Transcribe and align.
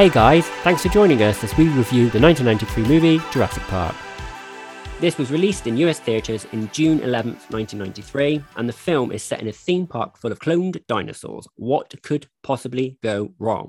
Hey 0.00 0.08
guys, 0.08 0.48
thanks 0.64 0.80
for 0.80 0.88
joining 0.88 1.22
us 1.22 1.44
as 1.44 1.54
we 1.58 1.64
review 1.64 2.08
the 2.08 2.18
1993 2.18 2.84
movie 2.84 3.18
Jurassic 3.30 3.62
Park. 3.64 3.94
This 4.98 5.18
was 5.18 5.30
released 5.30 5.66
in 5.66 5.76
US 5.76 6.00
theatres 6.00 6.46
in 6.52 6.70
June 6.70 7.00
11th, 7.00 7.50
1993, 7.50 8.42
and 8.56 8.66
the 8.66 8.72
film 8.72 9.12
is 9.12 9.22
set 9.22 9.42
in 9.42 9.48
a 9.48 9.52
theme 9.52 9.86
park 9.86 10.16
full 10.16 10.32
of 10.32 10.38
cloned 10.38 10.82
dinosaurs. 10.86 11.46
What 11.56 11.92
could 12.02 12.28
possibly 12.42 12.96
go 13.02 13.34
wrong? 13.38 13.68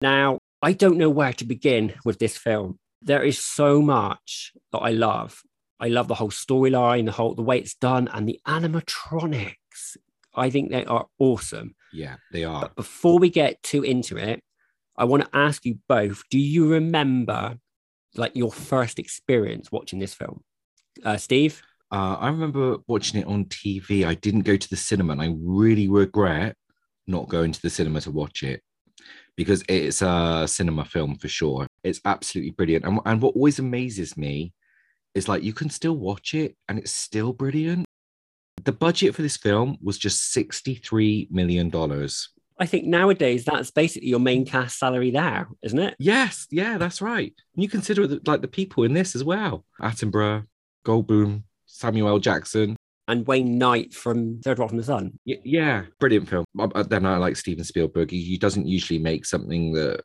Now, 0.00 0.38
I 0.62 0.74
don't 0.74 0.96
know 0.96 1.10
where 1.10 1.32
to 1.32 1.44
begin 1.44 1.94
with 2.04 2.20
this 2.20 2.36
film. 2.36 2.78
There 3.02 3.24
is 3.24 3.40
so 3.40 3.82
much 3.82 4.52
that 4.70 4.78
I 4.78 4.92
love. 4.92 5.42
I 5.80 5.88
love 5.88 6.06
the 6.06 6.14
whole 6.14 6.30
storyline, 6.30 7.06
the 7.06 7.10
whole 7.10 7.34
the 7.34 7.42
way 7.42 7.58
it's 7.58 7.74
done, 7.74 8.08
and 8.12 8.28
the 8.28 8.38
animatronics. 8.46 9.96
I 10.36 10.50
think 10.50 10.70
they 10.70 10.84
are 10.84 11.06
awesome. 11.18 11.74
Yeah, 11.92 12.14
they 12.30 12.44
are. 12.44 12.60
But 12.60 12.76
before 12.76 13.18
we 13.18 13.28
get 13.28 13.60
too 13.64 13.82
into 13.82 14.16
it, 14.16 14.40
I 14.96 15.04
want 15.04 15.24
to 15.24 15.36
ask 15.36 15.64
you 15.64 15.78
both: 15.88 16.22
Do 16.30 16.38
you 16.38 16.68
remember 16.70 17.58
like 18.16 18.36
your 18.36 18.52
first 18.52 18.98
experience 18.98 19.72
watching 19.72 19.98
this 19.98 20.14
film? 20.14 20.42
Uh, 21.04 21.16
Steve, 21.16 21.62
Uh, 21.90 22.16
I 22.20 22.28
remember 22.28 22.78
watching 22.86 23.20
it 23.20 23.26
on 23.26 23.46
TV. 23.46 24.04
I 24.06 24.14
didn't 24.14 24.42
go 24.42 24.56
to 24.56 24.70
the 24.70 24.76
cinema, 24.76 25.12
and 25.12 25.22
I 25.22 25.34
really 25.40 25.88
regret 25.88 26.56
not 27.06 27.28
going 27.28 27.52
to 27.52 27.62
the 27.62 27.70
cinema 27.70 28.00
to 28.00 28.10
watch 28.10 28.42
it 28.42 28.62
because 29.36 29.62
it's 29.68 30.02
a 30.02 30.46
cinema 30.46 30.84
film 30.84 31.16
for 31.16 31.28
sure. 31.28 31.66
It's 31.82 32.00
absolutely 32.04 32.52
brilliant. 32.52 32.84
And, 32.84 33.00
and 33.04 33.20
what 33.20 33.34
always 33.34 33.58
amazes 33.58 34.16
me 34.16 34.52
is 35.14 35.28
like 35.28 35.42
you 35.42 35.52
can 35.52 35.70
still 35.70 35.96
watch 35.96 36.34
it 36.34 36.56
and 36.68 36.78
it's 36.78 36.92
still 36.92 37.32
brilliant. 37.32 37.84
The 38.64 38.72
budget 38.72 39.14
for 39.14 39.22
this 39.22 39.36
film 39.36 39.76
was 39.82 39.98
just 39.98 40.34
$63 40.34 41.30
million. 41.30 41.70
I 42.58 42.66
think 42.66 42.86
nowadays 42.86 43.44
that's 43.44 43.70
basically 43.70 44.08
your 44.08 44.20
main 44.20 44.44
cast 44.44 44.78
salary 44.78 45.10
there, 45.10 45.48
isn't 45.62 45.78
it? 45.78 45.96
Yes, 45.98 46.46
yeah, 46.50 46.78
that's 46.78 47.02
right. 47.02 47.32
And 47.54 47.62
you 47.62 47.68
consider 47.68 48.06
the, 48.06 48.20
like 48.26 48.42
the 48.42 48.48
people 48.48 48.84
in 48.84 48.94
this 48.94 49.16
as 49.16 49.24
well 49.24 49.64
Attenborough, 49.80 50.46
Goldblum, 50.86 51.42
Samuel 51.66 52.18
Jackson. 52.20 52.76
And 53.06 53.26
Wayne 53.26 53.58
Knight 53.58 53.92
from 53.92 54.40
Third 54.40 54.58
Rock 54.58 54.70
from 54.70 54.78
the 54.78 54.84
Sun. 54.84 55.18
Y- 55.26 55.40
yeah, 55.44 55.84
brilliant 55.98 56.28
film. 56.28 56.44
Then 56.88 57.04
I 57.04 57.16
like 57.18 57.36
Steven 57.36 57.64
Spielberg. 57.64 58.10
He, 58.10 58.22
he 58.22 58.38
doesn't 58.38 58.66
usually 58.66 58.98
make 58.98 59.26
something 59.26 59.72
that 59.72 60.00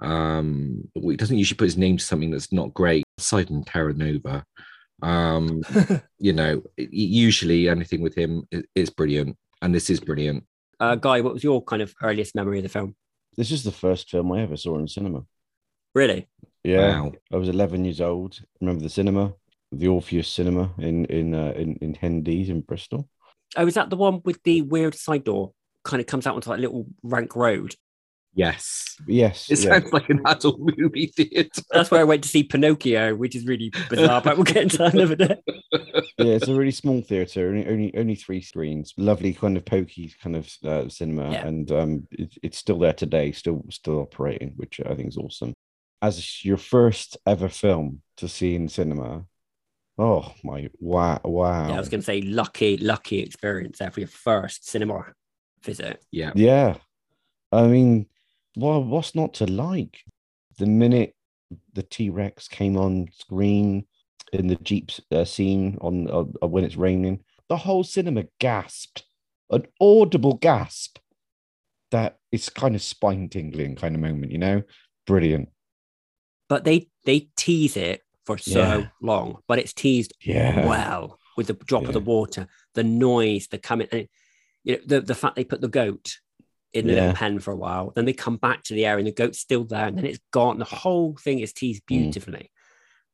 um 0.00 0.88
well, 0.94 1.10
he 1.10 1.16
doesn't 1.16 1.36
usually 1.36 1.58
put 1.58 1.64
his 1.64 1.76
name 1.76 1.98
to 1.98 2.04
something 2.04 2.30
that's 2.30 2.52
not 2.52 2.74
great. 2.74 3.04
Aside 3.18 3.48
from 3.48 3.64
Terra 3.64 3.94
Nova, 3.94 4.44
um, 5.02 5.62
you 6.18 6.32
know, 6.32 6.62
usually 6.76 7.68
anything 7.68 8.00
with 8.00 8.14
him 8.14 8.46
is 8.74 8.90
brilliant, 8.90 9.36
and 9.62 9.74
this 9.74 9.90
is 9.90 10.00
brilliant. 10.00 10.44
Uh, 10.80 10.94
Guy, 10.96 11.20
what 11.20 11.34
was 11.34 11.44
your 11.44 11.62
kind 11.62 11.82
of 11.82 11.94
earliest 12.02 12.34
memory 12.34 12.58
of 12.58 12.62
the 12.62 12.68
film? 12.70 12.96
This 13.36 13.50
is 13.50 13.62
the 13.62 13.70
first 13.72 14.10
film 14.10 14.32
I 14.32 14.40
ever 14.42 14.56
saw 14.56 14.78
in 14.78 14.88
cinema. 14.88 15.24
Really? 15.94 16.26
Yeah, 16.64 17.00
Wow. 17.00 17.12
I 17.32 17.36
was 17.36 17.48
11 17.48 17.84
years 17.84 18.00
old. 18.00 18.40
Remember 18.60 18.82
the 18.82 18.88
cinema, 18.90 19.34
the 19.72 19.88
Orpheus 19.88 20.28
Cinema 20.28 20.72
in 20.78 21.04
in 21.06 21.34
uh, 21.34 21.52
in 21.56 21.76
in 21.76 21.94
Henleaze 21.94 22.48
in 22.50 22.60
Bristol. 22.62 23.08
Oh, 23.56 23.66
is 23.66 23.74
that 23.74 23.90
the 23.90 23.96
one 23.96 24.20
with 24.24 24.42
the 24.42 24.62
weird 24.62 24.94
side 24.94 25.24
door? 25.24 25.52
Kind 25.84 26.00
of 26.00 26.06
comes 26.06 26.26
out 26.26 26.34
onto 26.34 26.50
that 26.50 26.60
little 26.60 26.86
rank 27.02 27.34
road. 27.36 27.74
Yes, 28.32 28.96
Yes, 29.08 29.50
it 29.50 29.58
yeah. 29.58 29.80
sounds 29.80 29.92
like 29.92 30.08
an 30.08 30.20
adult 30.24 30.60
movie 30.60 31.06
theater. 31.06 31.62
That's 31.72 31.90
where 31.90 32.00
I 32.00 32.04
went 32.04 32.22
to 32.22 32.28
see 32.28 32.44
Pinocchio, 32.44 33.16
which 33.16 33.34
is 33.34 33.44
really 33.44 33.72
bizarre, 33.88 34.20
but 34.22 34.36
we'll 34.36 34.44
get 34.44 34.58
into 34.58 34.76
that 34.78 34.94
another 34.94 35.16
day. 35.16 35.36
yeah, 36.26 36.34
it's 36.34 36.48
a 36.48 36.54
really 36.54 36.70
small 36.70 37.00
theater, 37.02 37.48
only 37.48 37.66
only 37.66 37.96
only 37.96 38.14
three 38.14 38.40
screens. 38.40 38.94
Lovely 38.96 39.32
kind 39.32 39.56
of 39.56 39.64
pokey 39.64 40.12
kind 40.22 40.36
of 40.36 40.50
uh, 40.64 40.88
cinema, 40.88 41.32
Yeah. 41.32 41.46
and 41.46 41.70
um, 41.72 42.08
it, 42.10 42.36
it's 42.42 42.58
still 42.58 42.78
there 42.78 42.92
today, 42.92 43.32
still 43.32 43.64
still 43.70 44.00
operating, 44.00 44.52
which 44.56 44.80
I 44.84 44.94
think 44.94 45.08
is 45.08 45.16
awesome. 45.16 45.52
As 46.02 46.44
your 46.44 46.56
first 46.56 47.16
ever 47.26 47.48
film 47.48 48.02
to 48.16 48.28
see 48.28 48.54
in 48.54 48.68
cinema, 48.68 49.26
oh 49.98 50.32
my 50.42 50.70
wow 50.78 51.20
wow 51.24 51.68
Yeah, 51.68 51.76
I 51.76 51.78
was 51.78 51.88
going 51.90 52.00
to 52.00 52.04
say 52.06 52.22
lucky, 52.22 52.76
lucky 52.78 53.18
experience 53.20 53.78
there 53.78 53.90
for 53.90 54.00
your 54.00 54.08
first 54.08 54.68
cinema 54.68 55.12
visit. 55.62 56.02
yeah, 56.10 56.32
Yeah. 56.34 56.76
I 57.52 57.66
mean, 57.66 58.06
well, 58.56 58.82
what's 58.82 59.14
not 59.14 59.34
to 59.34 59.46
like? 59.46 59.98
The 60.58 60.66
minute 60.66 61.14
the 61.74 61.82
T 61.82 62.10
Rex 62.10 62.48
came 62.48 62.76
on 62.76 63.08
screen 63.12 63.86
in 64.32 64.46
the 64.46 64.56
Jeep 64.56 64.90
uh, 65.12 65.24
scene 65.24 65.78
on 65.80 66.08
uh, 66.10 66.46
when 66.46 66.64
it's 66.64 66.76
raining, 66.76 67.20
the 67.48 67.56
whole 67.56 67.84
cinema 67.84 68.24
gasped, 68.38 69.04
an 69.50 69.66
audible 69.80 70.34
gasp. 70.34 70.98
That 71.90 72.18
it's 72.30 72.48
kind 72.48 72.76
of 72.76 72.82
spine 72.82 73.28
tingling 73.28 73.74
kind 73.74 73.96
of 73.96 74.00
moment, 74.00 74.30
you 74.30 74.38
know? 74.38 74.62
Brilliant. 75.08 75.48
But 76.48 76.62
they 76.62 76.88
they 77.04 77.30
tease 77.36 77.76
it 77.76 78.02
for 78.24 78.38
so 78.38 78.60
Yeah. 78.60 78.84
long, 79.02 79.38
but 79.48 79.58
it's 79.58 79.72
teased 79.72 80.14
Yeah. 80.20 80.66
well 80.66 81.18
with 81.36 81.48
the 81.48 81.54
drop 81.54 81.86
of 81.86 81.92
the 81.92 82.00
water, 82.00 82.46
the 82.74 82.84
noise, 82.84 83.48
the 83.48 83.58
coming, 83.58 83.88
and 83.90 84.06
you 84.62 84.76
know 84.76 84.82
the 84.86 85.00
the 85.00 85.14
fact 85.16 85.34
they 85.34 85.44
put 85.44 85.60
the 85.60 85.68
goat 85.68 86.18
in 86.72 86.86
the 86.86 86.92
Yeah. 86.94 87.00
little 87.00 87.16
pen 87.16 87.40
for 87.40 87.50
a 87.52 87.56
while, 87.56 87.90
then 87.96 88.04
they 88.04 88.12
come 88.12 88.36
back 88.36 88.62
to 88.62 88.74
the 88.74 88.86
area 88.86 88.98
and 88.98 89.06
the 89.08 89.12
goat's 89.12 89.40
still 89.40 89.64
there, 89.64 89.86
and 89.86 89.98
then 89.98 90.06
it's 90.06 90.20
gone. 90.30 90.58
The 90.60 90.64
whole 90.64 91.16
thing 91.16 91.40
is 91.40 91.52
teased 91.52 91.82
Mm. 91.82 91.86
beautifully, 91.86 92.52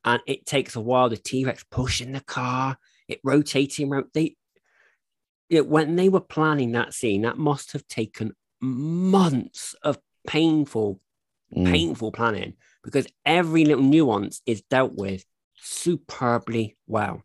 and 0.06 0.22
it 0.26 0.46
takes 0.46 0.76
a 0.76 0.80
while. 0.80 1.10
The 1.10 1.16
T 1.16 1.44
Rex 1.44 1.64
pushing 1.70 2.12
the 2.12 2.20
car, 2.20 2.78
it 3.08 3.20
rotating 3.22 3.92
around. 3.92 4.06
They, 4.14 4.36
know, 5.50 5.64
when 5.64 5.96
they 5.96 6.08
were 6.08 6.20
planning 6.20 6.72
that 6.72 6.94
scene, 6.94 7.22
that 7.22 7.36
must 7.36 7.72
have 7.72 7.86
taken 7.88 8.34
months 8.60 9.74
of 9.82 9.98
painful 10.26 11.00
Mm. 11.54 11.70
painful 11.70 12.10
planning 12.10 12.54
because 12.82 13.06
every 13.24 13.64
little 13.64 13.84
nuance 13.84 14.42
is 14.46 14.62
dealt 14.62 14.96
with 14.96 15.24
superbly 15.54 16.76
well. 16.88 17.22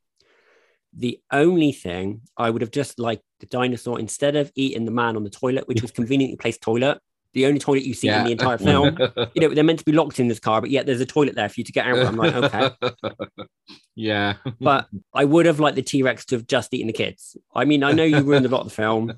The 0.94 1.20
only 1.32 1.72
thing 1.72 2.22
I 2.38 2.52
would 2.52 2.62
have 2.62 2.70
just 2.70 3.00
liked 3.00 3.24
the 3.40 3.48
dinosaur 3.48 4.00
instead 4.00 4.36
of 4.36 4.52
eating 4.54 4.86
the 4.86 4.92
man 4.92 5.16
on 5.16 5.24
the 5.24 5.32
toilet, 5.32 5.68
which 5.68 5.82
was 5.82 5.90
conveniently 5.90 6.38
placed 6.38 6.62
toilet, 6.62 7.00
the 7.34 7.46
only 7.46 7.60
toilet 7.60 7.84
you 7.84 7.94
see 7.94 8.10
in 8.10 8.24
the 8.24 8.32
entire 8.32 8.58
film. 8.58 8.98
You 9.34 9.42
know, 9.42 9.54
they're 9.54 9.64
meant 9.64 9.80
to 9.80 9.86
be 9.86 9.92
locked 9.92 10.20
in 10.20 10.28
this 10.28 10.40
car, 10.40 10.62
but 10.62 10.70
yet 10.70 10.86
there's 10.86 11.02
a 11.02 11.06
toilet 11.06 11.36
there 11.36 11.50
for 11.50 11.60
you 11.60 11.64
to 11.64 11.72
get 11.72 11.88
out. 11.88 12.00
I'm 12.00 12.18
like, 12.18 12.36
okay. 12.36 12.72
yeah, 13.96 14.36
But 14.60 14.88
I 15.14 15.26
would 15.26 15.46
have 15.46 15.60
liked 15.60 15.76
the 15.76 15.82
T 15.82 16.04
Rex 16.04 16.26
to 16.26 16.36
have 16.36 16.48
just 16.48 16.74
eaten 16.74 16.88
the 16.88 16.94
kids. 16.94 17.38
I 17.56 17.66
mean, 17.66 17.84
I 17.84 17.92
know 17.92 18.04
you 18.04 18.22
ruined 18.22 18.46
a 18.46 18.50
lot 18.50 18.62
of 18.62 18.68
the 18.68 18.74
film 18.74 19.14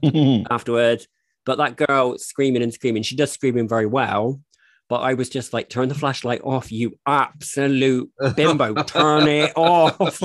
afterwards, 0.49 1.07
but 1.45 1.57
that 1.57 1.75
girl 1.75 2.17
screaming 2.17 2.61
and 2.61 2.73
screaming, 2.73 3.03
she 3.03 3.15
does 3.15 3.31
screaming 3.31 3.67
very 3.67 3.85
well. 3.85 4.39
But 4.89 4.99
I 4.99 5.13
was 5.13 5.29
just 5.29 5.53
like, 5.53 5.69
turn 5.69 5.89
the 5.89 5.95
flashlight 5.95 6.41
off, 6.43 6.71
you 6.71 6.99
absolute 7.07 8.11
bimbo, 8.35 8.75
turn 8.83 9.27
it 9.27 9.53
off. 9.55 10.21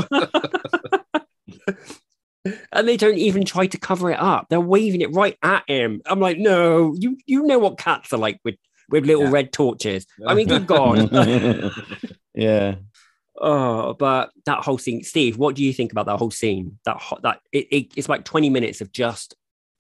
And 2.44 2.88
they 2.88 2.96
don't 2.96 3.18
even 3.18 3.44
try 3.44 3.66
to 3.66 3.78
cover 3.78 4.10
it 4.10 4.18
up. 4.18 4.46
They're 4.48 4.60
waving 4.60 5.00
it 5.00 5.12
right 5.14 5.36
at 5.42 5.64
him. 5.68 6.00
I'm 6.06 6.20
like, 6.20 6.38
no, 6.38 6.94
you 6.98 7.18
you 7.26 7.42
know 7.44 7.58
what 7.58 7.78
cats 7.78 8.12
are 8.12 8.18
like 8.18 8.40
with 8.44 8.56
with 8.88 9.06
little 9.06 9.24
Yeah. 9.24 9.30
red 9.32 9.52
torches. 9.52 10.06
I 10.26 10.34
mean, 10.34 10.48
good 10.48 10.66
God. 10.66 11.10
yeah. 12.34 12.76
oh, 13.40 13.94
but 13.94 14.30
that 14.46 14.64
whole 14.64 14.78
scene, 14.78 15.02
Steve, 15.04 15.36
what 15.36 15.54
do 15.54 15.62
you 15.64 15.72
think 15.72 15.92
about 15.92 16.06
that 16.06 16.16
whole 16.18 16.30
scene? 16.30 16.78
That 16.84 17.02
that 17.22 17.40
it, 17.52 17.66
it, 17.70 17.92
it's 17.96 18.08
like 18.08 18.24
20 18.24 18.50
minutes 18.50 18.80
of 18.80 18.90
just 18.92 19.34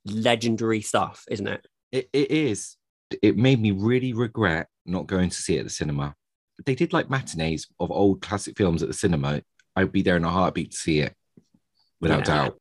legendary 0.04 0.80
stuff, 0.82 1.24
isn't 1.30 1.46
it? 1.46 1.66
It, 1.92 2.08
it 2.12 2.30
is. 2.30 2.76
It 3.22 3.36
made 3.36 3.60
me 3.60 3.70
really 3.70 4.12
regret 4.12 4.68
not 4.84 5.06
going 5.06 5.30
to 5.30 5.36
see 5.36 5.56
it 5.56 5.60
at 5.60 5.64
the 5.64 5.70
cinema. 5.70 6.14
They 6.66 6.74
did 6.74 6.92
like 6.92 7.08
matinees 7.08 7.66
of 7.80 7.90
old 7.90 8.20
classic 8.20 8.56
films 8.58 8.82
at 8.82 8.88
the 8.88 8.94
cinema. 8.94 9.42
I'd 9.76 9.92
be 9.92 10.02
there 10.02 10.16
in 10.16 10.24
a 10.24 10.30
heartbeat 10.30 10.72
to 10.72 10.76
see 10.76 11.00
it, 11.00 11.14
without 12.00 12.20
Yeah. 12.20 12.24
doubt. 12.24 12.58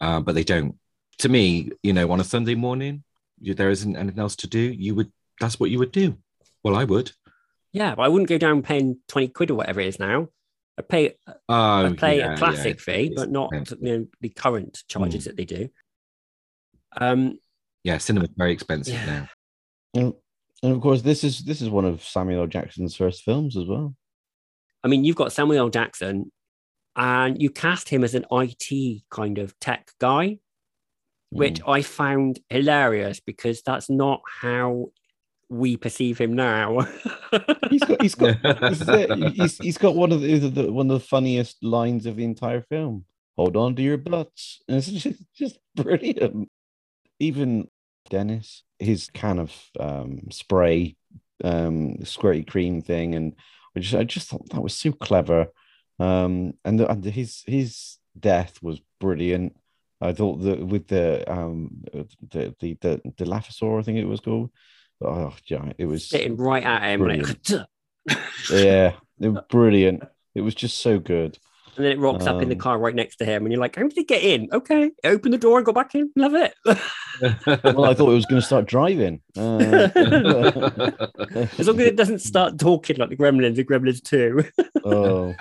Uh, 0.00 0.20
but 0.20 0.34
they 0.34 0.44
don't. 0.44 0.76
To 1.18 1.28
me, 1.28 1.70
you 1.82 1.92
know, 1.92 2.10
on 2.12 2.20
a 2.20 2.24
Sunday 2.24 2.54
morning, 2.54 3.02
you, 3.40 3.54
there 3.54 3.70
isn't 3.70 3.96
anything 3.96 4.20
else 4.20 4.36
to 4.36 4.46
do. 4.46 4.60
You 4.60 4.94
would. 4.94 5.12
That's 5.40 5.58
what 5.58 5.70
you 5.70 5.78
would 5.78 5.92
do. 5.92 6.16
Well, 6.62 6.76
I 6.76 6.84
would. 6.84 7.12
Yeah, 7.72 7.94
but 7.94 8.02
I 8.02 8.08
wouldn't 8.08 8.28
go 8.28 8.38
down 8.38 8.62
paying 8.62 8.98
20 9.08 9.28
quid 9.28 9.50
or 9.50 9.54
whatever 9.56 9.80
it 9.80 9.88
is 9.88 9.98
now. 9.98 10.28
I 10.78 10.82
pay 10.82 11.14
Oh, 11.48 11.86
I 11.86 11.92
pay 11.96 12.18
yeah, 12.18 12.34
a 12.34 12.38
classic 12.38 12.78
yeah. 12.78 12.94
fee, 12.94 13.06
It's 13.08 13.14
but 13.20 13.30
not 13.30 13.50
you 13.52 13.76
know, 13.98 14.06
the 14.20 14.28
current 14.28 14.82
charges 14.88 15.24
that 15.24 15.36
they 15.36 15.44
do. 15.44 15.68
Um, 16.96 17.38
Yeah, 17.84 17.98
cinema's 17.98 18.30
very 18.36 18.52
expensive 18.52 18.94
Yeah. 18.94 19.06
now. 19.06 19.28
And, 19.94 20.14
and 20.62 20.72
of 20.72 20.80
course, 20.80 21.02
this 21.02 21.24
is 21.24 21.44
this 21.44 21.60
is 21.62 21.68
one 21.70 21.84
of 21.84 22.02
Samuel 22.04 22.42
L. 22.42 22.46
Jackson's 22.46 22.94
first 22.96 23.22
films 23.22 23.56
as 23.56 23.66
well. 23.66 23.94
I 24.84 24.88
mean, 24.88 25.04
you've 25.04 25.16
got 25.16 25.32
Samuel 25.32 25.58
L. 25.58 25.68
Jackson, 25.68 26.30
and 26.98 27.40
you 27.40 27.48
cast 27.48 27.88
him 27.88 28.02
as 28.02 28.14
an 28.14 28.26
IT 28.30 29.02
kind 29.08 29.38
of 29.38 29.58
tech 29.60 29.92
guy, 30.00 30.38
which 31.30 31.62
Mm. 31.62 31.72
I 31.72 31.82
found 31.82 32.40
hilarious 32.50 33.20
because 33.20 33.62
that's 33.62 33.88
not 33.88 34.20
how 34.26 34.90
we 35.48 35.76
perceive 35.76 36.18
him 36.18 36.34
now. 36.34 36.80
he's 37.70 37.84
got 37.84 38.02
he's 38.02 38.14
got 38.16 38.42
this 38.60 38.80
is 38.80 38.88
it. 38.88 39.32
He's, 39.34 39.58
he's 39.58 39.78
got 39.78 39.94
one 39.94 40.10
of 40.10 40.20
the, 40.20 40.38
the 40.38 40.72
one 40.72 40.90
of 40.90 41.00
the 41.00 41.06
funniest 41.06 41.62
lines 41.62 42.04
of 42.04 42.16
the 42.16 42.24
entire 42.24 42.62
film. 42.62 43.04
Hold 43.36 43.56
on 43.56 43.76
to 43.76 43.82
your 43.82 43.98
butts. 43.98 44.60
And 44.66 44.78
it's 44.78 44.88
just, 44.88 45.22
just 45.32 45.58
brilliant. 45.76 46.50
Even 47.20 47.68
Dennis, 48.10 48.64
his 48.80 49.08
can 49.08 49.38
of 49.38 49.54
um, 49.78 50.30
spray 50.32 50.96
um, 51.44 51.98
squirty 52.02 52.44
cream 52.44 52.82
thing, 52.82 53.14
and 53.14 53.36
I 53.76 53.80
just 53.80 53.94
I 53.94 54.02
just 54.02 54.28
thought 54.28 54.50
that 54.50 54.60
was 54.60 54.74
so 54.74 54.90
clever. 54.90 55.46
Um, 55.98 56.54
and, 56.64 56.78
the, 56.78 56.90
and 56.90 57.04
his 57.04 57.42
his 57.46 57.96
death 58.18 58.62
was 58.62 58.80
brilliant. 59.00 59.56
I 60.00 60.12
thought 60.12 60.36
that 60.42 60.64
with 60.64 60.86
the 60.88 61.30
um 61.30 61.82
the 61.92 62.06
the 62.30 62.54
the, 62.60 62.74
the 62.80 63.24
Dilophosaur, 63.24 63.80
I 63.80 63.82
think 63.82 63.98
it 63.98 64.04
was 64.04 64.20
called. 64.20 64.50
Oh 65.00 65.34
yeah, 65.46 65.72
it 65.78 65.86
was 65.86 66.08
Sitting 66.08 66.36
right 66.36 66.64
at 66.64 66.82
him, 66.82 67.06
like, 67.06 67.38
yeah, 68.50 68.94
it 69.20 69.28
was 69.28 69.42
brilliant. 69.48 70.04
It 70.34 70.40
was 70.40 70.54
just 70.54 70.78
so 70.78 70.98
good. 70.98 71.38
And 71.78 71.84
then 71.86 71.92
it 71.92 71.98
rocks 72.00 72.26
up 72.26 72.42
in 72.42 72.48
the 72.48 72.56
Um, 72.56 72.60
car 72.60 72.76
right 72.78 72.94
next 72.94 73.16
to 73.16 73.24
him, 73.24 73.44
and 73.44 73.52
you're 73.52 73.60
like, 73.60 73.76
"How 73.76 73.82
did 73.82 73.92
he 73.94 74.02
get 74.04 74.22
in?" 74.22 74.48
Okay, 74.52 74.90
open 75.04 75.30
the 75.30 75.38
door 75.38 75.58
and 75.58 75.64
go 75.64 75.72
back 75.72 75.94
in. 75.94 76.10
Love 76.16 76.34
it. 76.34 76.54
Well, 77.20 77.84
I 77.86 77.94
thought 77.94 78.10
it 78.10 78.14
was 78.14 78.26
going 78.26 78.40
to 78.40 78.46
start 78.46 78.66
driving. 78.66 79.20
Uh, 79.36 79.40
as 81.58 81.66
long 81.66 81.80
as 81.80 81.86
it 81.88 81.96
doesn't 81.96 82.20
start 82.20 82.60
talking 82.60 82.96
like 82.96 83.08
the 83.08 83.16
Gremlins 83.16 83.58
and 83.58 83.66
Gremlins 83.68 84.00
Two. 84.00 84.44
oh 84.84 85.34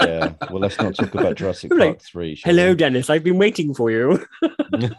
yeah. 0.00 0.32
Well, 0.50 0.58
let's 0.58 0.76
not 0.76 0.96
talk 0.96 1.14
about 1.14 1.36
Jurassic 1.36 1.70
I'm 1.70 1.78
like, 1.78 2.02
three. 2.02 2.40
Hello, 2.44 2.70
we? 2.70 2.74
Dennis. 2.74 3.10
I've 3.10 3.22
been 3.22 3.38
waiting 3.38 3.74
for 3.74 3.92
you. 3.92 4.26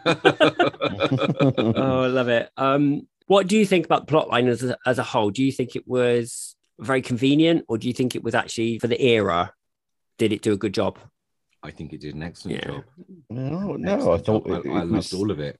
oh, 0.06 2.02
I 2.02 2.06
love 2.06 2.28
it. 2.28 2.50
Um, 2.56 3.06
what 3.26 3.46
do 3.46 3.58
you 3.58 3.66
think 3.66 3.84
about 3.84 4.06
the 4.06 4.12
plotline 4.14 4.48
as 4.48 4.62
a, 4.62 4.78
as 4.86 4.98
a 4.98 5.02
whole? 5.02 5.30
Do 5.30 5.44
you 5.44 5.52
think 5.52 5.76
it 5.76 5.86
was 5.86 6.56
very 6.78 7.02
convenient, 7.02 7.64
or 7.68 7.76
do 7.76 7.88
you 7.88 7.94
think 7.94 8.14
it 8.14 8.22
was 8.22 8.34
actually 8.34 8.78
for 8.78 8.86
the 8.86 9.02
era? 9.02 9.52
Did 10.18 10.32
it 10.32 10.42
do 10.42 10.52
a 10.52 10.56
good 10.56 10.74
job? 10.74 10.98
I 11.62 11.70
think 11.70 11.92
it 11.92 12.00
did 12.00 12.14
an 12.14 12.22
excellent 12.22 12.58
Yeah. 12.58 12.66
job. 12.66 12.84
no, 13.30 13.76
no. 13.76 14.12
I 14.12 14.18
thought 14.18 14.46
job. 14.46 14.66
it, 14.66 14.70
I, 14.70 14.72
I 14.72 14.82
it 14.82 14.86
loved 14.86 14.92
was 14.92 15.12
all 15.14 15.30
of 15.30 15.40
it. 15.40 15.58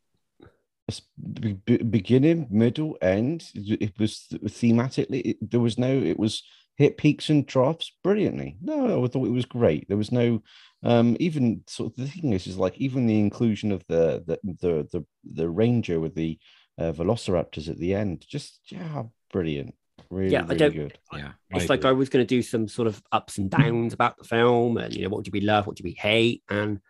s- 0.89 1.03
be- 1.41 1.55
be- 1.55 1.79
beginning, 1.79 2.47
middle, 2.51 2.97
end. 3.03 3.51
It 3.55 3.99
was 3.99 4.27
thematically. 4.45 5.23
It, 5.25 5.51
there 5.51 5.61
was 5.61 5.79
no. 5.79 5.89
It 5.91 6.19
was 6.19 6.43
hit 6.77 6.97
peaks 6.99 7.31
and 7.31 7.49
troughs 7.49 7.91
brilliantly. 8.05 8.57
No, 8.61 9.03
I 9.05 9.09
thought 9.09 9.27
it 9.27 9.31
was 9.31 9.47
great. 9.47 9.89
There 9.89 9.97
was 9.97 10.13
no. 10.13 10.43
Um, 10.83 11.17
even 11.19 11.63
sort 11.67 11.93
of 11.93 11.97
the 11.97 12.07
thing 12.09 12.33
is, 12.33 12.47
is 12.47 12.59
like 12.59 12.79
even 12.79 13.07
the 13.07 13.19
inclusion 13.19 13.73
of 13.73 13.85
the 13.89 14.23
the 14.27 14.39
the 14.45 14.89
the, 14.93 15.05
the 15.33 15.49
ranger 15.49 15.99
with 15.99 16.15
the 16.15 16.39
uh, 16.79 16.93
velociraptors 16.93 17.69
at 17.69 17.79
the 17.79 17.95
end. 17.95 18.25
Just 18.29 18.61
yeah, 18.69 19.05
brilliant. 19.33 19.75
Really, 20.11 20.33
Yeah, 20.33 20.41
I 20.41 20.45
really 20.45 20.57
don't- 20.59 20.75
good. 20.75 20.99
Yeah. 21.13 21.33
It's 21.51 21.69
like 21.69 21.85
I 21.85 21.93
was 21.93 22.09
going 22.09 22.25
to 22.25 22.35
do 22.35 22.43
some 22.43 22.69
sort 22.69 22.89
of 22.89 23.03
ups 23.13 23.39
and 23.39 23.51
mm. 23.51 23.59
downs 23.59 23.93
about 23.93 24.19
the 24.19 24.25
film, 24.25 24.77
and 24.77 24.95
you 24.95 25.03
know, 25.03 25.09
what 25.09 25.25
do 25.25 25.31
we 25.33 25.41
love, 25.41 25.67
what 25.67 25.77
do 25.77 25.85
we 25.85 25.93
hate, 25.93 26.43
and 26.49 26.81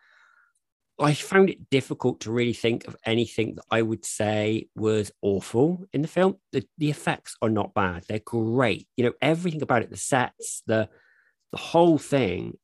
I 0.99 1.13
found 1.13 1.51
it 1.51 1.69
difficult 1.69 2.21
to 2.21 2.33
really 2.33 2.55
think 2.55 2.87
of 2.87 2.97
anything 3.05 3.57
that 3.57 3.65
I 3.71 3.83
would 3.83 4.05
say 4.05 4.69
was 4.75 5.13
awful 5.21 5.85
in 5.93 6.01
the 6.01 6.09
film. 6.09 6.37
The, 6.53 6.67
the 6.79 6.89
effects 6.89 7.37
are 7.43 7.51
not 7.51 7.75
bad; 7.75 8.05
they're 8.09 8.19
great. 8.19 8.89
You 8.97 9.05
know, 9.05 9.13
everything 9.21 9.63
about 9.63 9.83
it, 9.83 9.91
the 9.91 9.97
sets, 9.97 10.63
the 10.67 10.89
the 11.53 11.59
whole 11.59 11.99
thing 11.99 12.57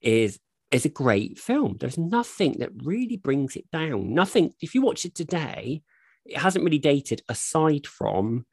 is 0.00 0.38
is 0.70 0.84
a 0.84 0.90
great 0.90 1.38
film. 1.38 1.76
There's 1.78 1.98
nothing 1.98 2.56
that 2.58 2.70
really 2.84 3.16
brings 3.16 3.56
it 3.56 3.70
down. 3.70 4.14
Nothing. 4.14 4.52
If 4.60 4.74
you 4.74 4.82
watch 4.82 5.04
it 5.04 5.14
today, 5.14 5.82
it 6.24 6.36
hasn't 6.36 6.64
really 6.64 6.78
dated 6.78 7.22
aside 7.28 7.86
from 7.86 8.46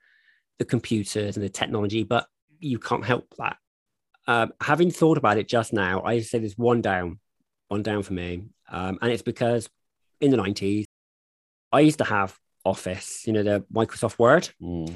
the 0.60 0.66
computers 0.66 1.36
and 1.36 1.44
the 1.44 1.50
technology, 1.50 2.04
but 2.04 2.28
you 2.60 2.80
can't 2.80 3.06
help 3.06 3.34
that. 3.38 3.58
Um, 4.28 4.54
having 4.62 4.92
thought 4.92 5.18
about 5.18 5.38
it 5.38 5.48
just 5.48 5.74
now, 5.74 6.02
I 6.02 6.22
say 6.22 6.40
there's 6.40 6.58
one 6.58 6.82
down, 6.82 7.20
one 7.68 7.84
down 7.84 8.04
for 8.04 8.14
me, 8.14 8.44
um, 8.72 8.98
and 9.02 9.12
it's 9.12 9.22
because 9.22 9.70
in 10.22 10.32
the 10.32 10.38
'90s, 10.38 10.86
I 11.72 11.82
used 11.82 11.98
to 11.98 12.06
have 12.06 12.38
Office, 12.66 13.28
you 13.28 13.34
know, 13.34 13.44
the 13.44 13.66
Microsoft 13.74 14.18
Word, 14.20 14.50
Mm. 14.62 14.96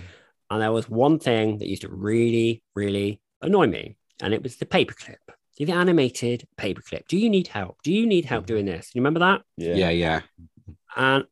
and 0.49 0.61
there 0.61 0.71
was 0.71 0.89
one 0.89 1.19
thing 1.19 1.57
that 1.57 1.67
used 1.67 1.81
to 1.81 1.89
really, 1.89 2.63
really 2.75 3.19
annoy 3.41 3.67
me, 3.67 3.97
and 4.21 4.33
it 4.33 4.41
was 4.41 4.55
the 4.57 4.65
paperclip. 4.65 5.17
The 5.57 5.71
animated 5.71 6.47
paperclip. 6.55 7.07
Do 7.07 7.17
you 7.17 7.29
need 7.31 7.47
help? 7.47 7.81
Do 7.81 7.91
you 7.91 8.05
need 8.05 8.25
help 8.25 8.45
doing 8.45 8.65
this? 8.65 8.91
You 8.93 9.01
remember 9.01 9.19
that? 9.21 9.41
Yeah. 9.57 9.75
Yeah, 9.75 9.89
yeah. 9.89 10.21
And 10.95 11.25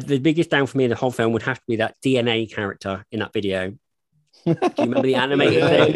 the 0.00 0.18
biggest 0.18 0.50
down 0.50 0.66
for 0.66 0.78
me 0.78 0.84
in 0.84 0.90
the 0.90 0.96
whole 0.96 1.10
film 1.10 1.32
would 1.32 1.42
have 1.42 1.58
to 1.58 1.64
be 1.66 1.76
that 1.76 1.96
DNA 2.04 2.52
character 2.52 3.04
in 3.10 3.20
that 3.20 3.32
video. 3.32 3.70
Do 4.44 4.52
you 4.52 4.56
remember 4.78 5.02
the 5.02 5.14
animated 5.26 5.62
yeah, 5.62 5.68
thing? 5.68 5.94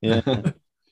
yeah. 0.24 0.42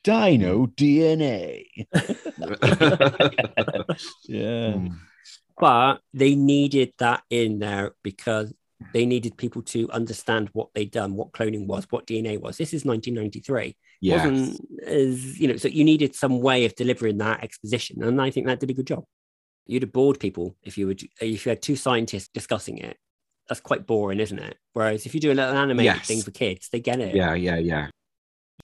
Dino 0.05 0.67
DNA. 0.67 1.65
Yeah. 4.29 4.75
Mm. 4.75 4.95
but 5.59 6.01
they 6.15 6.35
needed 6.35 6.93
that 6.99 7.23
in 7.31 7.59
there 7.59 7.93
because 8.05 8.53
they 8.93 9.07
needed 9.07 9.37
people 9.37 9.63
to 9.63 9.91
understand 9.91 10.51
what 10.53 10.69
they'd 10.75 10.91
done, 10.91 11.15
what 11.15 11.33
cloning 11.33 11.67
was, 11.67 11.87
what 11.91 12.07
DNA 12.07 12.41
was. 12.41 12.57
This 12.57 12.73
is 12.73 12.85
1993. 12.85 13.77
Yes. 14.01 14.25
wasn't 14.25 14.61
as 14.87 15.41
you 15.41 15.49
know, 15.49 15.57
so 15.57 15.69
you 15.69 15.85
needed 15.85 16.15
some 16.15 16.41
way 16.41 16.65
of 16.65 16.75
delivering 16.77 17.19
that 17.19 17.43
exposition, 17.43 18.03
and 18.03 18.23
I 18.23 18.31
think 18.31 18.47
that 18.47 18.61
did 18.61 18.71
a 18.71 18.75
good 18.75 18.87
job. 18.87 19.05
You'd 19.69 19.83
have 19.83 19.93
bored 19.93 20.19
people 20.19 20.57
if 20.65 20.77
you 20.79 20.87
would 20.89 21.03
if 21.21 21.45
you 21.47 21.51
had 21.51 21.63
two 21.63 21.77
scientists 21.77 22.29
discussing 22.29 22.79
it. 22.79 22.97
That's 23.49 23.61
quite 23.61 23.87
boring, 23.87 24.19
isn't 24.19 24.39
it? 24.39 24.57
Whereas 24.73 25.07
if 25.07 25.15
you 25.15 25.21
do 25.21 25.31
an 25.31 25.39
animated 25.39 25.85
Yes. 25.95 26.07
thing 26.07 26.23
for 26.23 26.31
kids, 26.31 26.69
they 26.71 26.81
get 26.81 27.01
it. 27.01 27.15
Yeah, 27.15 27.35
yeah, 27.35 27.57
yeah. 27.59 27.89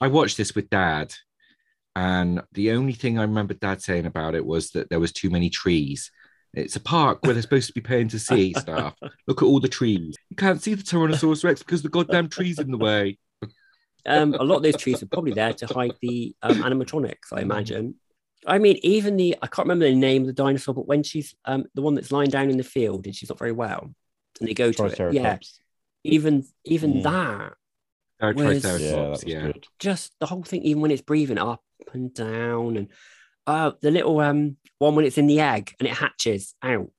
I 0.01 0.09
watched 0.09 0.37
this 0.37 0.55
with 0.55 0.69
dad, 0.71 1.15
and 1.95 2.43
the 2.53 2.73
only 2.73 2.95
thing 2.95 3.19
I 3.19 3.23
remember 3.23 3.55
dad 3.55 3.81
saying 3.83 4.06
about 4.06 4.35
it 4.35 4.45
was 4.45 4.71
that 4.71 4.91
there 4.91 4.99
was 5.01 5.12
too 5.12 5.31
many 5.31 5.51
trees. 5.51 6.11
It's 6.55 6.77
a 6.77 6.81
park 6.81 7.19
where 7.23 7.35
they're 7.35 7.43
supposed 7.43 7.69
to 7.69 7.73
be 7.75 7.81
paying 7.81 8.09
to 8.09 8.19
see 8.19 8.53
stuff. 8.59 8.95
Look 9.27 9.43
at 9.43 9.47
all 9.47 9.61
the 9.61 9.69
trees. 9.69 10.17
You 10.31 10.37
can't 10.37 10.62
see 10.62 10.75
the 10.75 10.83
Tyrannosaurus 10.83 11.45
Rex 11.45 11.62
because 11.62 11.83
the 11.83 11.89
goddamn 11.89 12.29
trees 12.29 12.59
in 12.59 12.71
the 12.71 12.79
way. 12.79 13.19
Um, 14.07 14.35
a 14.35 14.45
lot 14.45 14.57
of 14.57 14.62
those 14.62 14.77
trees 14.77 15.03
are 15.03 15.07
probably 15.07 15.33
there 15.33 15.55
to 15.55 15.67
hide 15.67 15.95
the 16.03 16.35
um, 16.43 16.62
animatronics, 16.62 17.33
I 17.33 17.41
imagine. 17.41 17.95
I 18.46 18.58
mean, 18.58 18.79
even 18.82 19.17
the 19.17 19.37
I 19.43 19.46
can't 19.46 19.67
remember 19.67 19.87
the 19.88 19.94
name 19.94 20.23
of 20.23 20.26
the 20.26 20.32
dinosaur, 20.32 20.75
but 20.75 20.87
when 20.87 21.02
she's 21.02 21.35
um, 21.44 21.64
the 21.75 21.82
one 21.82 21.94
that's 21.94 22.12
lying 22.12 22.31
down 22.31 22.50
in 22.50 22.56
the 22.58 22.64
field 22.64 23.06
and 23.06 23.14
she's 23.14 23.29
not 23.29 23.38
very 23.38 23.52
well, 23.52 23.94
and 24.41 24.49
they 24.49 24.55
go 24.55 24.70
to 24.73 24.85
it, 24.87 24.99
yeah, 25.14 25.38
even 26.05 26.44
even 26.64 26.94
Mm. 26.94 27.02
that, 27.05 27.55
Or 28.20 28.32
Was- 28.35 28.62
Yeah, 28.62 28.62
that 28.62 28.73
was 29.11 29.25
yeah. 29.26 29.52
just 29.79 30.12
the 30.20 30.26
whole 30.26 30.43
thing, 30.43 30.62
even 30.62 30.82
when 30.82 30.91
it's 30.91 31.02
breathing 31.02 31.38
up 31.38 31.62
and 31.93 32.12
down, 32.14 32.76
and 32.76 32.88
uh, 33.47 33.73
the 33.80 33.90
little 33.90 34.19
um 34.21 34.57
one 34.78 34.95
when 34.95 35.04
it's 35.04 35.19
in 35.19 35.26
the 35.26 35.40
egg 35.40 35.75
and 35.78 35.88
it 35.88 35.95
hatches 35.95 36.54
out 36.62 36.90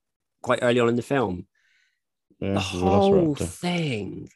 quite 0.42 0.60
early 0.62 0.80
on 0.80 0.88
in 0.88 0.96
the 0.96 1.02
film. 1.02 1.46
Yeah, 2.40 2.54
the 2.54 2.54
the 2.54 2.60
whole 2.60 3.34
Velociraptor. 3.34 3.48
thing, 3.48 4.28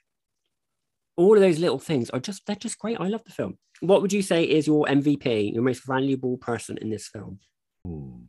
all 1.21 1.35
of 1.35 1.43
those 1.43 1.59
little 1.59 1.79
things 1.79 2.09
are 2.11 2.19
just 2.19 2.47
they're 2.47 2.57
just 2.57 2.79
great. 2.79 2.99
I 2.99 3.09
love 3.09 3.25
the 3.25 3.31
film. 3.31 3.59
What 3.81 4.01
would 4.01 4.13
you 4.13 4.23
say 4.23 4.43
is 4.45 4.67
your 4.67 4.87
MVP, 4.87 5.53
your 5.53 5.63
most 5.63 5.87
valuable 5.87 6.39
person 6.39 6.79
in 6.79 6.89
this 6.89 7.09
film? 7.09 7.41
Ooh. 7.87 8.23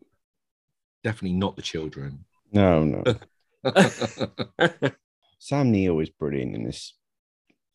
Definitely 1.03 1.38
not 1.38 1.55
the 1.55 1.62
children. 1.62 2.25
No, 2.51 2.83
no. 2.83 3.03
Sam 5.39 5.71
Neill 5.71 6.00
is 6.00 6.10
brilliant 6.10 6.53
in 6.53 6.65
this. 6.65 6.93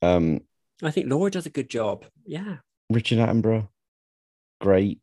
Um, 0.02 0.42
I 0.82 0.90
think 0.90 1.08
Laura 1.08 1.30
does 1.30 1.46
a 1.46 1.50
good 1.50 1.70
job. 1.70 2.04
Yeah. 2.26 2.58
Richard 2.90 3.18
Attenborough, 3.18 3.68
great. 4.61 5.00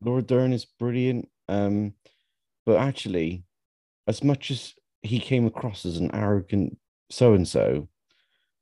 Laura 0.00 0.22
Dern 0.22 0.52
is 0.52 0.64
brilliant. 0.64 1.28
Um, 1.48 1.94
but 2.64 2.76
actually, 2.76 3.44
as 4.06 4.22
much 4.22 4.50
as 4.50 4.74
he 5.02 5.18
came 5.18 5.44
across 5.44 5.84
as 5.84 5.96
an 5.96 6.14
arrogant 6.14 6.78
so 7.10 7.34
and 7.34 7.46
so, 7.46 7.88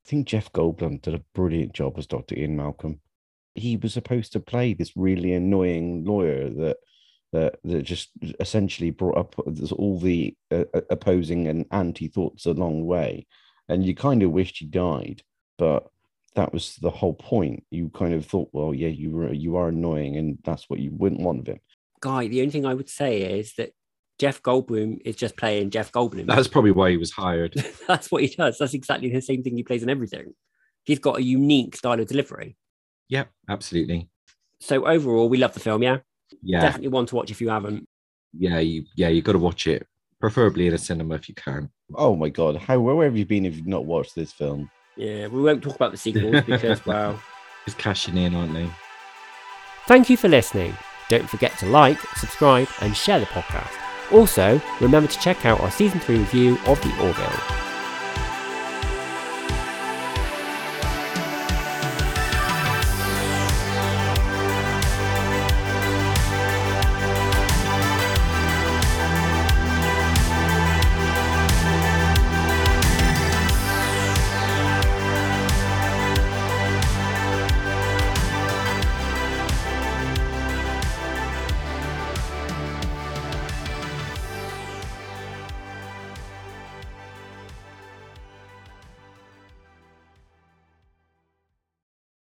I 0.04 0.11
think 0.11 0.26
Jeff 0.26 0.52
Goldblum 0.52 1.00
did 1.00 1.14
a 1.14 1.25
brilliant 1.34 1.73
job 1.73 1.99
as 1.99 2.06
Dr. 2.06 2.38
Ian 2.38 2.56
Malcolm. 2.56 3.00
He 3.54 3.76
was 3.76 3.94
supposed 3.94 4.32
to 4.32 4.40
play 4.40 4.75
this 4.75 4.96
really 4.96 5.32
annoying 5.32 6.04
lawyer 6.04 6.50
that 6.50 6.76
that 7.32 7.58
that 7.64 7.82
just 7.82 8.11
essentially 8.38 8.90
brought 8.90 9.16
up 9.16 9.34
all 9.73 9.99
the 9.99 10.37
uh, 10.50 10.64
uh, 10.75 10.82
opposing 10.90 11.49
and 11.49 11.66
anti 11.70 12.08
thoughts 12.08 12.46
along 12.46 12.80
the 12.80 12.84
way, 12.84 13.26
and 13.68 13.84
you 13.84 13.94
kind 13.94 14.23
of 14.23 14.30
wished 14.30 14.58
he 14.58 14.66
died, 14.66 15.23
but 15.56 15.88
that 16.34 16.52
was 16.52 16.76
the 16.76 16.90
whole 16.90 17.14
point. 17.14 17.64
You 17.70 17.88
kind 17.90 18.12
of 18.12 18.26
thought, 18.26 18.50
well, 18.52 18.75
yeah, 18.75 18.88
you 18.88 19.11
were 19.11 19.32
you 19.32 19.56
are 19.56 19.68
annoying, 19.68 20.16
and 20.16 20.38
that's 20.44 20.68
what 20.68 20.80
you 20.80 20.90
wouldn't 20.92 21.23
want 21.23 21.40
of 21.40 21.46
him. 21.46 21.61
Guy, 22.00 22.28
the 22.28 22.40
only 22.40 22.52
thing 22.52 22.66
I 22.66 22.75
would 22.75 22.90
say 22.90 23.38
is 23.38 23.54
that 23.54 23.73
Jeff 24.18 24.42
Goldblum 24.42 25.00
is 25.04 25.16
just 25.16 25.37
playing 25.37 25.71
Jeff 25.71 25.90
Goldblum. 25.92 26.26
That's 26.26 26.49
probably 26.49 26.71
why 26.71 26.90
he 26.90 26.97
was 26.97 27.11
hired. 27.11 27.54
That's 27.88 28.11
what 28.12 28.23
he 28.23 28.28
does. 28.28 28.59
That's 28.59 28.75
exactly 28.75 29.09
the 29.11 29.21
same 29.21 29.42
thing 29.42 29.56
he 29.56 29.62
plays 29.64 29.83
in 29.83 29.90
everything. 29.90 30.35
He's 30.85 30.99
got 31.00 31.18
a 31.18 31.23
unique 31.23 31.75
style 31.76 31.99
of 31.99 32.06
delivery. 32.06 32.56
Yep, 33.09 33.28
absolutely. 33.49 34.09
So 34.61 34.87
overall, 34.87 35.28
we 35.28 35.38
love 35.38 35.52
the 35.54 35.61
film. 35.61 35.83
Yeah, 35.83 35.99
Yeah, 36.42 36.61
definitely 36.61 36.88
one 36.88 37.06
to 37.06 37.16
watch 37.16 37.30
if 37.30 37.40
you 37.40 37.49
haven't. 37.49 37.87
yeah, 38.33 38.59
you 38.61 38.85
yeah, 38.97 39.09
you 39.09 39.21
got 39.23 39.33
to 39.33 39.38
watch 39.38 39.66
it, 39.66 39.87
preferably 40.21 40.66
in 40.68 40.75
a 40.75 40.78
cinema 40.78 41.14
if 41.16 41.28
you 41.28 41.35
can. 41.35 41.71
Oh 41.97 42.14
my 42.14 42.28
god, 42.28 42.56
how 42.56 42.78
where 42.80 43.04
have 43.04 43.16
you 43.16 43.26
been 43.26 43.44
if 43.47 43.56
you've 43.56 43.66
not 43.66 43.85
watched 43.85 44.14
this 44.14 44.33
film? 44.33 44.71
Yeah, 44.97 45.26
we 45.26 45.42
won't 45.42 45.62
talk 45.62 45.75
about 45.75 45.90
the 45.90 45.99
sequels 45.99 46.44
because, 46.47 46.87
well, 46.87 47.21
it's 47.66 47.75
cashing 47.75 48.16
in, 48.16 48.35
aren't 48.35 48.52
they? 48.54 48.71
Thank 49.87 50.09
you 50.09 50.16
for 50.16 50.28
listening. 50.28 50.75
Don't 51.11 51.28
forget 51.28 51.59
to 51.59 51.66
like, 51.66 51.99
subscribe, 52.16 52.68
and 52.80 52.97
share 52.97 53.21
the 53.21 53.26
podcast. 53.26 53.73
Also, 54.11 54.61
remember 54.80 55.08
to 55.08 55.18
check 55.20 55.44
out 55.46 55.61
our 55.61 55.70
season 55.70 56.00
3 56.00 56.18
review 56.18 56.58
of 56.66 56.80
The 56.82 57.06
Orville. 57.06 57.63